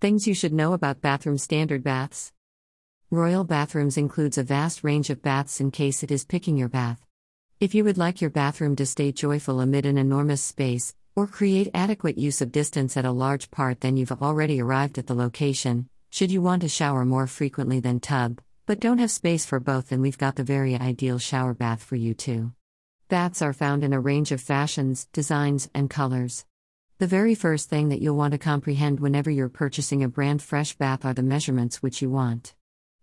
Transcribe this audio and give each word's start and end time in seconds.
Things 0.00 0.28
you 0.28 0.34
should 0.34 0.52
know 0.52 0.74
about 0.74 1.00
bathroom 1.00 1.38
standard 1.38 1.82
baths. 1.82 2.32
Royal 3.10 3.42
Bathrooms 3.42 3.96
includes 3.96 4.38
a 4.38 4.44
vast 4.44 4.84
range 4.84 5.10
of 5.10 5.22
baths 5.22 5.60
in 5.60 5.72
case 5.72 6.04
it 6.04 6.12
is 6.12 6.24
picking 6.24 6.56
your 6.56 6.68
bath. 6.68 7.04
If 7.58 7.74
you 7.74 7.82
would 7.82 7.98
like 7.98 8.20
your 8.20 8.30
bathroom 8.30 8.76
to 8.76 8.86
stay 8.86 9.10
joyful 9.10 9.60
amid 9.60 9.86
an 9.86 9.98
enormous 9.98 10.40
space, 10.40 10.94
or 11.16 11.26
create 11.26 11.72
adequate 11.74 12.16
use 12.16 12.40
of 12.40 12.52
distance 12.52 12.96
at 12.96 13.04
a 13.04 13.10
large 13.10 13.50
part, 13.50 13.80
then 13.80 13.96
you've 13.96 14.12
already 14.12 14.60
arrived 14.62 14.98
at 14.98 15.08
the 15.08 15.16
location. 15.16 15.88
Should 16.10 16.30
you 16.30 16.42
want 16.42 16.62
to 16.62 16.68
shower 16.68 17.04
more 17.04 17.26
frequently 17.26 17.80
than 17.80 17.98
tub, 17.98 18.40
but 18.66 18.78
don't 18.78 18.98
have 18.98 19.10
space 19.10 19.44
for 19.44 19.58
both, 19.58 19.88
then 19.88 20.00
we've 20.00 20.16
got 20.16 20.36
the 20.36 20.44
very 20.44 20.76
ideal 20.76 21.18
shower 21.18 21.54
bath 21.54 21.82
for 21.82 21.96
you 21.96 22.14
too. 22.14 22.52
Baths 23.08 23.42
are 23.42 23.52
found 23.52 23.82
in 23.82 23.92
a 23.92 23.98
range 23.98 24.30
of 24.30 24.40
fashions, 24.40 25.08
designs, 25.12 25.68
and 25.74 25.90
colors. 25.90 26.44
The 26.98 27.06
very 27.06 27.36
first 27.36 27.68
thing 27.68 27.90
that 27.90 28.02
you'll 28.02 28.16
want 28.16 28.32
to 28.32 28.38
comprehend 28.38 28.98
whenever 28.98 29.30
you're 29.30 29.48
purchasing 29.48 30.02
a 30.02 30.08
brand 30.08 30.42
fresh 30.42 30.74
bath 30.74 31.04
are 31.04 31.14
the 31.14 31.22
measurements 31.22 31.80
which 31.80 32.02
you 32.02 32.10
want. 32.10 32.54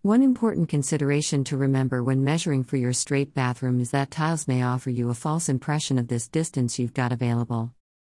One 0.00 0.22
important 0.22 0.70
consideration 0.70 1.44
to 1.44 1.58
remember 1.58 2.02
when 2.02 2.24
measuring 2.24 2.64
for 2.64 2.78
your 2.78 2.94
straight 2.94 3.34
bathroom 3.34 3.80
is 3.80 3.90
that 3.90 4.10
tiles 4.10 4.48
may 4.48 4.62
offer 4.62 4.88
you 4.88 5.10
a 5.10 5.14
false 5.14 5.46
impression 5.46 5.98
of 5.98 6.08
this 6.08 6.26
distance 6.26 6.78
you've 6.78 6.94
got 6.94 7.12
available. 7.12 7.74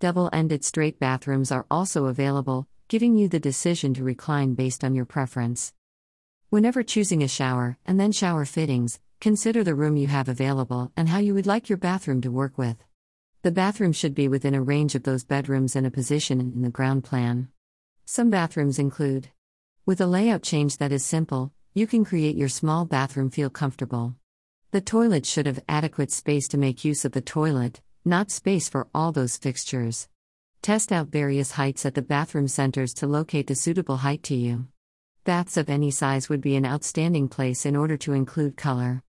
Double 0.00 0.28
ended 0.34 0.64
straight 0.64 0.98
bathrooms 0.98 1.50
are 1.50 1.64
also 1.70 2.04
available, 2.04 2.68
giving 2.88 3.16
you 3.16 3.26
the 3.26 3.40
decision 3.40 3.94
to 3.94 4.04
recline 4.04 4.52
based 4.52 4.84
on 4.84 4.94
your 4.94 5.06
preference. 5.06 5.72
Whenever 6.50 6.82
choosing 6.82 7.22
a 7.22 7.26
shower, 7.26 7.78
and 7.86 7.98
then 7.98 8.12
shower 8.12 8.44
fittings, 8.44 9.00
consider 9.18 9.64
the 9.64 9.74
room 9.74 9.96
you 9.96 10.08
have 10.08 10.28
available 10.28 10.92
and 10.94 11.08
how 11.08 11.20
you 11.20 11.32
would 11.32 11.46
like 11.46 11.70
your 11.70 11.78
bathroom 11.78 12.20
to 12.20 12.30
work 12.30 12.58
with. 12.58 12.76
The 13.44 13.52
bathroom 13.52 13.92
should 13.92 14.14
be 14.14 14.26
within 14.26 14.54
a 14.54 14.62
range 14.62 14.94
of 14.94 15.02
those 15.02 15.22
bedrooms 15.22 15.76
and 15.76 15.86
a 15.86 15.90
position 15.90 16.40
in 16.40 16.62
the 16.62 16.70
ground 16.70 17.04
plan. 17.04 17.48
Some 18.06 18.30
bathrooms 18.30 18.78
include 18.78 19.28
with 19.84 20.00
a 20.00 20.06
layout 20.06 20.42
change 20.42 20.78
that 20.78 20.92
is 20.92 21.04
simple, 21.04 21.52
you 21.74 21.86
can 21.86 22.06
create 22.06 22.36
your 22.36 22.48
small 22.48 22.86
bathroom 22.86 23.28
feel 23.28 23.50
comfortable. 23.50 24.14
The 24.70 24.80
toilet 24.80 25.26
should 25.26 25.44
have 25.44 25.62
adequate 25.68 26.10
space 26.10 26.48
to 26.48 26.56
make 26.56 26.86
use 26.86 27.04
of 27.04 27.12
the 27.12 27.20
toilet, 27.20 27.82
not 28.02 28.30
space 28.30 28.70
for 28.70 28.88
all 28.94 29.12
those 29.12 29.36
fixtures. 29.36 30.08
Test 30.62 30.90
out 30.90 31.08
various 31.08 31.50
heights 31.50 31.84
at 31.84 31.94
the 31.94 32.00
bathroom 32.00 32.48
centers 32.48 32.94
to 32.94 33.06
locate 33.06 33.48
the 33.48 33.54
suitable 33.54 33.98
height 33.98 34.22
to 34.22 34.34
you. 34.34 34.68
Baths 35.24 35.58
of 35.58 35.68
any 35.68 35.90
size 35.90 36.30
would 36.30 36.40
be 36.40 36.56
an 36.56 36.64
outstanding 36.64 37.28
place 37.28 37.66
in 37.66 37.76
order 37.76 37.98
to 37.98 38.14
include 38.14 38.56
color. 38.56 39.02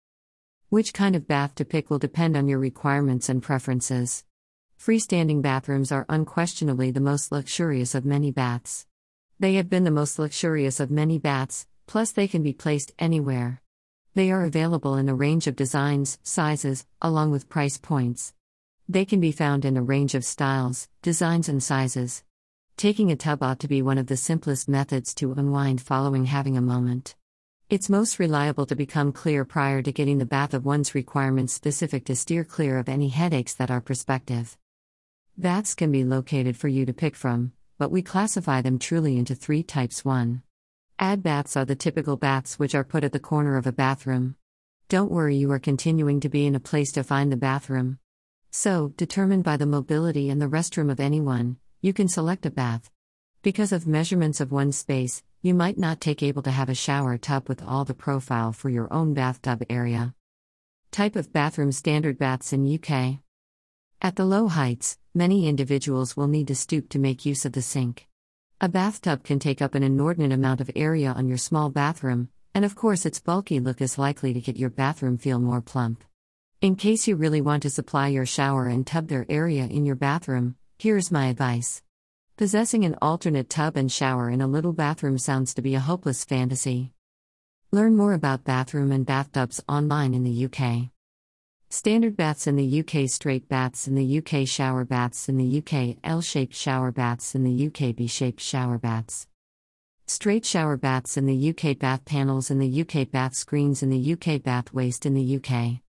Which 0.70 0.92
kind 0.92 1.14
of 1.14 1.28
bath 1.28 1.54
to 1.56 1.64
pick 1.64 1.88
will 1.88 1.98
depend 1.98 2.36
on 2.36 2.48
your 2.48 2.58
requirements 2.58 3.28
and 3.28 3.42
preferences. 3.42 4.24
Freestanding 4.80 5.40
bathrooms 5.40 5.92
are 5.92 6.06
unquestionably 6.08 6.90
the 6.90 7.00
most 7.00 7.30
luxurious 7.30 7.94
of 7.94 8.04
many 8.04 8.30
baths. 8.30 8.86
They 9.38 9.54
have 9.54 9.70
been 9.70 9.84
the 9.84 9.90
most 9.90 10.18
luxurious 10.18 10.80
of 10.80 10.90
many 10.90 11.18
baths, 11.18 11.66
plus, 11.86 12.12
they 12.12 12.26
can 12.26 12.42
be 12.42 12.52
placed 12.52 12.92
anywhere. 12.98 13.60
They 14.14 14.30
are 14.30 14.44
available 14.44 14.96
in 14.96 15.08
a 15.08 15.14
range 15.14 15.46
of 15.46 15.56
designs, 15.56 16.18
sizes, 16.22 16.86
along 17.02 17.30
with 17.30 17.48
price 17.48 17.78
points. 17.78 18.32
They 18.88 19.04
can 19.04 19.20
be 19.20 19.32
found 19.32 19.64
in 19.64 19.76
a 19.76 19.82
range 19.82 20.14
of 20.14 20.24
styles, 20.24 20.88
designs, 21.02 21.48
and 21.48 21.62
sizes. 21.62 22.22
Taking 22.76 23.10
a 23.10 23.16
tub 23.16 23.42
ought 23.42 23.60
to 23.60 23.68
be 23.68 23.82
one 23.82 23.98
of 23.98 24.06
the 24.08 24.16
simplest 24.16 24.68
methods 24.68 25.14
to 25.14 25.32
unwind 25.32 25.80
following 25.80 26.26
having 26.26 26.56
a 26.56 26.62
moment. 26.62 27.14
It's 27.74 27.90
most 27.90 28.20
reliable 28.20 28.66
to 28.66 28.76
become 28.76 29.10
clear 29.10 29.44
prior 29.44 29.82
to 29.82 29.90
getting 29.90 30.18
the 30.18 30.24
bath 30.24 30.54
of 30.54 30.64
one's 30.64 30.94
requirements 30.94 31.52
specific 31.52 32.04
to 32.04 32.14
steer 32.14 32.44
clear 32.44 32.78
of 32.78 32.88
any 32.88 33.08
headaches 33.08 33.52
that 33.54 33.68
are 33.68 33.80
prospective. 33.80 34.56
Baths 35.36 35.74
can 35.74 35.90
be 35.90 36.04
located 36.04 36.56
for 36.56 36.68
you 36.68 36.86
to 36.86 36.92
pick 36.92 37.16
from, 37.16 37.50
but 37.76 37.90
we 37.90 38.00
classify 38.00 38.62
them 38.62 38.78
truly 38.78 39.18
into 39.18 39.34
three 39.34 39.64
types 39.64 40.04
1. 40.04 40.40
Ad 41.00 41.20
baths 41.24 41.56
are 41.56 41.64
the 41.64 41.74
typical 41.74 42.16
baths 42.16 42.60
which 42.60 42.76
are 42.76 42.84
put 42.84 43.02
at 43.02 43.10
the 43.10 43.18
corner 43.18 43.56
of 43.56 43.66
a 43.66 43.72
bathroom. 43.72 44.36
Don't 44.88 45.10
worry, 45.10 45.34
you 45.34 45.50
are 45.50 45.58
continuing 45.58 46.20
to 46.20 46.28
be 46.28 46.46
in 46.46 46.54
a 46.54 46.60
place 46.60 46.92
to 46.92 47.02
find 47.02 47.32
the 47.32 47.36
bathroom. 47.36 47.98
So, 48.52 48.92
determined 48.96 49.42
by 49.42 49.56
the 49.56 49.66
mobility 49.66 50.30
and 50.30 50.40
the 50.40 50.46
restroom 50.46 50.92
of 50.92 51.00
anyone, 51.00 51.56
you 51.80 51.92
can 51.92 52.06
select 52.06 52.46
a 52.46 52.52
bath. 52.52 52.88
Because 53.42 53.72
of 53.72 53.84
measurements 53.84 54.40
of 54.40 54.52
one 54.52 54.70
space, 54.70 55.24
you 55.44 55.52
might 55.52 55.76
not 55.76 56.00
take 56.00 56.22
able 56.22 56.40
to 56.40 56.50
have 56.50 56.70
a 56.70 56.74
shower 56.74 57.18
tub 57.18 57.50
with 57.50 57.62
all 57.62 57.84
the 57.84 57.92
profile 57.92 58.50
for 58.50 58.70
your 58.70 58.90
own 58.90 59.12
bathtub 59.12 59.62
area. 59.68 60.14
Type 60.90 61.16
of 61.16 61.34
bathroom 61.34 61.70
standard 61.70 62.16
baths 62.16 62.54
in 62.54 62.64
UK. 62.64 63.18
At 64.00 64.16
the 64.16 64.24
low 64.24 64.48
heights, 64.48 64.96
many 65.14 65.46
individuals 65.46 66.16
will 66.16 66.28
need 66.28 66.48
to 66.48 66.54
stoop 66.54 66.88
to 66.88 66.98
make 66.98 67.26
use 67.26 67.44
of 67.44 67.52
the 67.52 67.60
sink. 67.60 68.08
A 68.58 68.70
bathtub 68.70 69.22
can 69.22 69.38
take 69.38 69.60
up 69.60 69.74
an 69.74 69.82
inordinate 69.82 70.32
amount 70.32 70.62
of 70.62 70.70
area 70.74 71.12
on 71.12 71.28
your 71.28 71.36
small 71.36 71.68
bathroom, 71.68 72.30
and 72.54 72.64
of 72.64 72.74
course, 72.74 73.04
its 73.04 73.20
bulky 73.20 73.60
look 73.60 73.82
is 73.82 73.98
likely 73.98 74.32
to 74.32 74.40
get 74.40 74.56
your 74.56 74.70
bathroom 74.70 75.18
feel 75.18 75.38
more 75.38 75.60
plump. 75.60 76.04
In 76.62 76.74
case 76.74 77.06
you 77.06 77.16
really 77.16 77.42
want 77.42 77.64
to 77.64 77.68
supply 77.68 78.08
your 78.08 78.24
shower 78.24 78.66
and 78.66 78.86
tub 78.86 79.08
their 79.08 79.26
area 79.28 79.66
in 79.66 79.84
your 79.84 79.96
bathroom, 79.96 80.56
here's 80.78 81.12
my 81.12 81.26
advice. 81.26 81.82
Possessing 82.36 82.84
an 82.84 82.96
alternate 83.00 83.48
tub 83.48 83.76
and 83.76 83.92
shower 83.92 84.28
in 84.28 84.40
a 84.40 84.48
little 84.48 84.72
bathroom 84.72 85.18
sounds 85.18 85.54
to 85.54 85.62
be 85.62 85.76
a 85.76 85.80
hopeless 85.80 86.24
fantasy. 86.24 86.90
Learn 87.70 87.96
more 87.96 88.12
about 88.12 88.42
bathroom 88.42 88.90
and 88.90 89.06
bathtubs 89.06 89.62
online 89.68 90.14
in 90.14 90.24
the 90.24 90.46
UK. 90.46 90.90
Standard 91.70 92.16
baths 92.16 92.48
in 92.48 92.56
the 92.56 92.80
UK, 92.80 93.08
straight 93.08 93.48
baths 93.48 93.86
in 93.86 93.94
the 93.94 94.18
UK, 94.18 94.48
shower 94.48 94.84
baths 94.84 95.28
in 95.28 95.36
the 95.36 95.58
UK, 95.58 95.96
L 96.02 96.20
shaped 96.20 96.56
shower 96.56 96.90
baths 96.90 97.36
in 97.36 97.44
the 97.44 97.66
UK, 97.68 97.94
B 97.94 98.08
shaped 98.08 98.40
shower 98.40 98.78
baths. 98.78 99.28
Straight 100.08 100.44
shower 100.44 100.76
baths 100.76 101.16
in 101.16 101.26
the 101.26 101.50
UK, 101.50 101.78
bath 101.78 102.04
panels 102.04 102.50
in 102.50 102.58
the 102.58 102.80
UK, 102.80 103.08
bath 103.12 103.36
screens 103.36 103.80
in 103.80 103.90
the 103.90 104.12
UK, 104.12 104.42
bath 104.42 104.74
waste 104.74 105.06
in 105.06 105.14
the 105.14 105.36
UK. 105.36 105.80